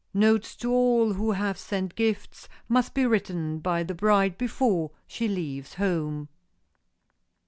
Notes 0.15 0.55
to 0.55 0.71
all 0.71 1.13
who 1.13 1.33
have 1.33 1.59
sent 1.59 1.93
gifts 1.93 2.49
must 2.67 2.95
be 2.95 3.05
written 3.05 3.59
by 3.59 3.83
the 3.83 3.93
bride 3.93 4.35
before 4.35 4.89
she 5.05 5.27
leaves 5.27 5.75
home. 5.75 6.27